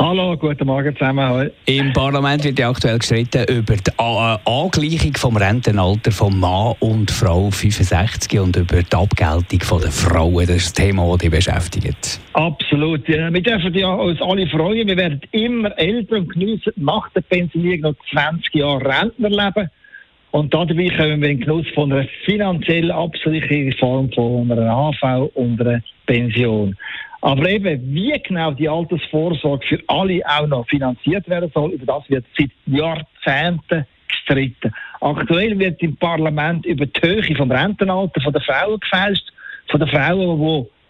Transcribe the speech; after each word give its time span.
Hallo, 0.00 0.36
guten 0.36 0.64
Morgen 0.64 0.94
zusammen. 0.96 1.50
Im 1.66 1.92
Parlament 1.92 2.44
wird 2.44 2.60
ja 2.60 2.70
aktuell 2.70 3.00
gestritten 3.00 3.44
über 3.52 3.74
die 3.74 3.90
A 3.98 4.38
Angleichung 4.44 5.12
vom 5.16 5.36
Rentenalter 5.36 6.12
von 6.12 6.38
Mann 6.38 6.74
und 6.78 7.10
Frau 7.10 7.50
65 7.50 8.38
und 8.38 8.56
über 8.56 8.80
die 8.80 8.96
Abgeltung 8.96 9.80
der 9.80 9.90
Frauen. 9.90 10.46
Das 10.46 10.56
ist 10.56 10.66
das 10.66 10.72
Thema, 10.86 11.10
das 11.10 11.18
dich 11.18 11.30
beschäftigt. 11.30 12.20
Absolut. 12.32 13.08
Ja, 13.08 13.32
wir 13.32 13.42
dürfen 13.42 13.74
ja 13.74 13.92
uns 13.92 14.22
alle 14.22 14.46
freuen. 14.46 14.86
Wir 14.86 14.96
werden 14.96 15.20
immer 15.32 15.76
älter 15.76 16.16
und 16.18 16.28
geniessen 16.32 16.72
nach 16.76 17.10
der 17.10 17.22
Pensionierung 17.22 17.80
noch 17.80 17.94
20 18.12 18.54
Jahre 18.54 18.84
Rentner 18.84 19.30
leben. 19.30 19.68
Und 20.30 20.54
dabei 20.54 20.90
kommen 20.90 20.96
wir 20.96 21.14
in 21.14 21.20
den 21.22 21.40
Genuss 21.40 21.66
von 21.74 21.92
einer 21.92 22.06
finanziell 22.24 22.92
absoluten 22.92 23.72
Form 23.72 24.12
von 24.12 24.52
einer 24.52 24.70
AV 24.70 25.30
und 25.34 25.60
einer 25.60 25.82
Pension. 26.06 26.76
Aber 27.20 27.48
eben, 27.48 27.94
wie 27.94 28.12
genau 28.22 28.52
die 28.52 28.68
Altersvorsorge 28.68 29.66
für 29.66 29.82
alle 29.88 30.20
auch 30.24 30.46
noch 30.46 30.68
finanziert 30.68 31.28
werden 31.28 31.50
soll, 31.52 31.72
über 31.72 31.86
das 31.86 32.08
wird 32.08 32.24
seit 32.38 32.50
Jahrzehnten 32.66 33.86
gestritten. 34.08 34.72
Aktuell 35.00 35.58
wird 35.58 35.82
im 35.82 35.96
Parlament 35.96 36.64
über 36.66 36.86
die 36.86 37.00
Höhe 37.00 37.36
vom 37.36 37.50
Rentenalter 37.50 38.20
von 38.20 38.32
der 38.32 38.42
Frauen 38.42 38.78
gefälscht, 38.80 39.32
von 39.68 39.80
den 39.80 39.88
Frauen, 39.88 40.38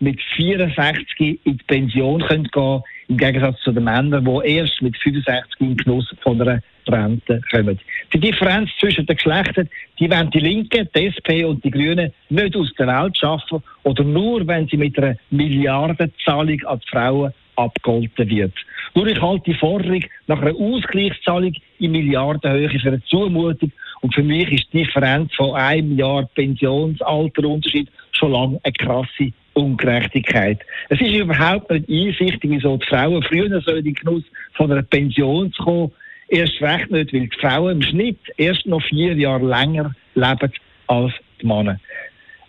die 0.00 0.04
mit 0.04 0.20
64 0.36 1.18
in 1.18 1.38
die 1.44 1.64
Pension 1.66 2.20
können 2.22 2.44
gehen 2.44 2.82
im 3.08 3.16
Gegensatz 3.16 3.60
zu 3.60 3.72
den 3.72 3.84
Männern, 3.84 4.24
die 4.24 4.48
erst 4.54 4.80
mit 4.82 4.96
65 4.98 5.60
in 5.60 5.68
den 5.68 5.76
Genuss 5.78 6.14
von 6.20 6.40
einer 6.40 6.60
Rente 6.86 7.40
kommen. 7.50 7.78
Die 8.12 8.20
Differenz 8.20 8.70
zwischen 8.78 9.06
den 9.06 9.16
Geschlechtern, 9.16 9.68
die 9.98 10.10
wollen 10.10 10.30
die 10.30 10.40
Linken, 10.40 10.88
die 10.94 11.06
SP 11.08 11.44
und 11.44 11.64
die 11.64 11.70
Grünen 11.70 12.12
nicht 12.28 12.56
aus 12.56 12.72
der 12.78 12.86
Welt 12.86 13.16
schaffen 13.16 13.62
oder 13.82 14.04
nur, 14.04 14.46
wenn 14.46 14.68
sie 14.68 14.76
mit 14.76 14.98
einer 14.98 15.16
Milliardenzahlung 15.30 16.60
an 16.64 16.80
die 16.80 16.88
Frauen 16.90 17.32
abgegolten 17.56 18.28
wird. 18.28 18.54
Nur 18.94 19.06
ich 19.06 19.20
halte 19.20 19.50
die 19.50 19.54
Forderung 19.54 20.04
nach 20.26 20.40
einer 20.40 20.54
Ausgleichszahlung 20.54 21.52
in 21.78 21.92
Milliardenhöhe 21.92 22.70
für 22.70 22.88
eine 22.88 23.02
Zumutung 23.04 23.72
und 24.00 24.14
für 24.14 24.22
mich 24.22 24.50
ist 24.52 24.72
die 24.72 24.84
Differenz 24.84 25.34
von 25.34 25.54
einem 25.54 25.98
Jahr 25.98 26.28
Pensionsalterunterschied 26.34 27.88
schon 28.12 28.32
lange 28.32 28.60
eine 28.62 28.72
krasse 28.72 29.32
Ungerechtigkeit. 29.54 30.60
Es 30.88 31.00
ist 31.00 31.14
überhaupt 31.14 31.70
nicht 31.70 31.88
einsichtig, 31.88 32.50
wieso 32.50 32.76
die 32.76 32.86
Frauen 32.86 33.22
früher 33.22 33.60
so 33.60 33.72
in 33.72 33.84
den 33.84 33.94
Genuss 33.94 34.24
von 34.54 34.70
einer 34.70 34.82
Pension 34.82 35.52
zu 35.52 35.62
kommen. 35.62 35.92
Erst 36.28 36.60
recht 36.60 36.90
nicht, 36.90 37.12
weil 37.12 37.28
die 37.28 37.38
Frauen 37.40 37.76
im 37.76 37.82
Schnitt 37.82 38.18
erst 38.36 38.66
noch 38.66 38.82
vier 38.82 39.14
Jahre 39.14 39.46
länger 39.46 39.94
leben 40.14 40.52
als 40.86 41.12
die 41.40 41.46
Männer. 41.46 41.80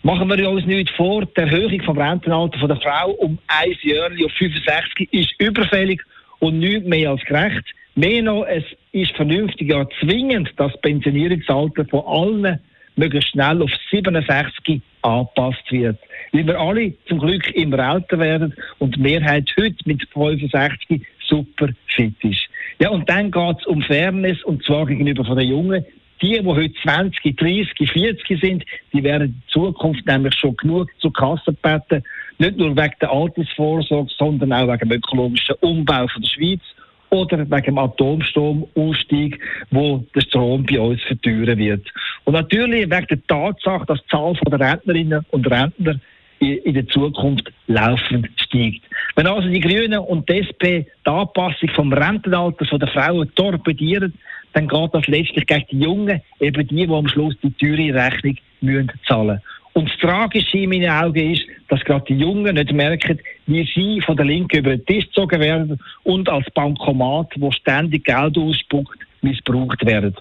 Machen 0.03 0.29
wir 0.29 0.49
uns 0.49 0.65
nicht 0.65 0.89
vor, 0.91 1.25
die 1.25 1.41
Erhöhung 1.41 1.81
vom 1.81 1.97
Rentenalter 1.97 2.67
der 2.67 2.77
Frau 2.77 3.11
um 3.11 3.37
ein 3.47 3.75
Jahr 3.81 4.09
auf 4.25 4.31
65 4.31 5.11
ist 5.11 5.33
überfällig 5.39 6.01
und 6.39 6.59
nicht 6.59 6.85
mehr 6.85 7.11
als 7.11 7.21
gerecht. 7.23 7.65
Mehr 7.95 8.21
noch, 8.21 8.45
es 8.45 8.63
ist 8.93 9.11
vernünftig, 9.17 9.69
ja 9.69 9.85
zwingend, 9.99 10.51
das 10.55 10.71
Pensionierungsalter 10.81 11.85
von 11.85 12.03
allen 12.05 12.59
möglichst 12.99 13.31
schnell 13.31 13.61
auf 13.61 13.71
67 13.89 14.81
angepasst 15.01 15.71
wird. 15.71 15.97
Weil 16.31 16.45
wir 16.45 16.59
alle 16.59 16.93
zum 17.07 17.19
Glück 17.19 17.49
immer 17.55 17.79
älter 17.79 18.19
werden 18.19 18.53
und 18.77 18.95
die 18.95 19.01
Mehrheit 19.01 19.49
heute 19.59 19.77
mit 19.85 20.07
65 20.13 21.01
super 21.27 21.69
fit 21.87 22.15
ist. 22.23 22.47
Ja, 22.79 22.89
und 22.89 23.09
dann 23.09 23.31
geht 23.31 23.57
es 23.59 23.65
um 23.65 23.81
Fairness 23.81 24.43
und 24.43 24.63
zwar 24.63 24.85
gegenüber 24.85 25.23
von 25.25 25.37
den 25.37 25.49
Jungen. 25.49 25.85
Die, 26.21 26.37
die 26.37 26.45
heute 26.45 26.73
20, 26.83 27.37
30, 27.37 27.91
40 27.91 28.41
sind, 28.41 28.65
die 28.91 29.03
werden 29.03 29.29
in 29.29 29.41
Zukunft 29.47 30.05
nämlich 30.05 30.35
schon 30.35 30.55
genug 30.57 30.89
zur 30.99 31.13
Kasse 31.13 31.53
beten. 31.53 32.03
Nicht 32.39 32.57
nur 32.57 32.75
wegen 32.75 32.93
der 32.99 33.11
Altersvorsorge, 33.11 34.11
sondern 34.17 34.51
auch 34.51 34.67
wegen 34.67 34.89
dem 34.89 34.97
ökologischen 34.97 35.55
Umbau 35.61 36.07
von 36.07 36.21
der 36.21 36.29
Schweiz 36.29 36.61
oder 37.09 37.39
wegen 37.39 37.63
dem 37.63 37.77
Atomstromausstieg, 37.77 39.39
wo 39.71 40.05
der 40.13 40.21
Strom 40.21 40.65
bei 40.65 40.79
uns 40.79 41.01
verteuern 41.03 41.57
wird. 41.57 41.87
Und 42.25 42.33
natürlich 42.33 42.89
wegen 42.89 43.07
der 43.07 43.27
Tatsache, 43.27 43.85
dass 43.85 44.01
die 44.03 44.07
Zahl 44.09 44.33
der 44.33 44.59
Rentnerinnen 44.59 45.25
und 45.31 45.49
Rentner 45.49 45.99
in 46.39 46.73
der 46.73 46.87
Zukunft 46.87 47.51
laufend 47.67 48.29
steigt. 48.37 48.81
Wenn 49.15 49.27
also 49.27 49.49
die 49.49 49.59
Grünen 49.59 49.99
und 49.99 50.29
die 50.29 50.39
SP 50.39 50.87
die 51.05 51.09
Anpassung 51.09 51.69
vom 51.75 51.91
Rentenalter 51.91 52.77
der 52.77 52.87
Frauen 52.87 53.29
torpedieren, 53.35 54.13
dann 54.53 54.67
geht 54.67 54.93
das 54.93 55.07
letztlich 55.07 55.45
gegen 55.45 55.65
die 55.69 55.79
Jungen, 55.79 56.21
eben 56.39 56.67
die, 56.67 56.87
die 56.87 56.93
am 56.93 57.07
Schluss 57.07 57.35
die 57.43 57.51
teure 57.51 57.93
Rechnung 57.93 58.37
müssen 58.61 58.91
zahlen 59.05 59.41
und 59.79 59.89
das 59.89 59.97
Tragische 59.99 60.57
in 60.57 60.69
meinen 60.71 60.89
Augen 60.89 61.31
ist, 61.31 61.43
dass 61.69 61.79
gerade 61.85 62.03
die 62.09 62.15
Jungen 62.15 62.55
nicht 62.55 62.73
merken, 62.73 63.17
wie 63.47 63.65
sie 63.73 64.01
von 64.01 64.17
der 64.17 64.25
Linken 64.25 64.57
über 64.57 64.75
den 64.75 64.85
Tisch 64.85 65.05
gezogen 65.05 65.39
werden 65.39 65.79
und 66.03 66.27
als 66.27 66.49
Bankomat, 66.51 67.31
wo 67.37 67.49
ständig 67.51 68.03
Geld 68.03 68.37
ausspuckt, 68.37 68.99
missbraucht 69.21 69.85
werden. 69.85 70.13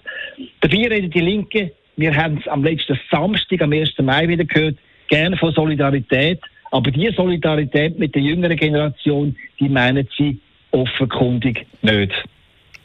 Dafür 0.61 0.89
redet 0.89 1.13
die 1.13 1.19
Linke, 1.19 1.73
wir 1.97 2.15
haben 2.15 2.37
es 2.37 2.47
am 2.47 2.63
letzten 2.63 2.97
Samstag, 3.11 3.61
am 3.61 3.73
1. 3.73 3.99
Mai 3.99 4.29
wieder 4.29 4.45
gehört, 4.45 4.77
gerne 5.09 5.35
von 5.35 5.51
Solidarität. 5.51 6.39
Aber 6.71 6.89
die 6.89 7.11
Solidarität 7.11 7.99
mit 7.99 8.15
der 8.15 8.21
jüngeren 8.21 8.55
Generation, 8.55 9.35
die 9.59 9.67
meinen 9.67 10.07
sie 10.17 10.39
offenkundig 10.71 11.65
nicht. 11.81 12.13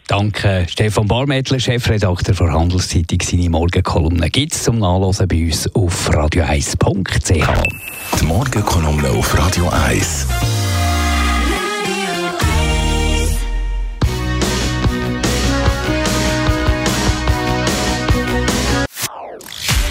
Danke, 0.07 0.67
Stefan 0.69 1.09
Barmettler, 1.09 1.59
Chefredakteur 1.59 2.35
der 2.35 2.53
Handelszeitung. 2.53 3.19
Seine 3.23 3.49
Morgenkolumne 3.49 4.29
gibt 4.29 4.53
es 4.53 4.65
zum 4.65 4.79
Nachlesen 4.79 5.27
bei 5.27 5.47
uns 5.47 5.75
auf 5.75 6.11
radio1.ch. 6.11 8.21
Die 8.21 8.25
Morgenkolumne 8.27 9.09
auf 9.09 9.39
Radio 9.39 9.67
1. 9.71 10.27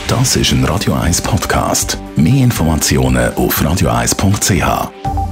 Das 0.07 0.35
ist 0.35 0.51
ein 0.51 0.63
Radio 0.65 0.93
1 0.93 1.23
Podcast. 1.23 1.97
Mehr 2.15 2.43
Informationen 2.43 3.33
auf 3.33 3.59
radio1.ch. 3.59 5.22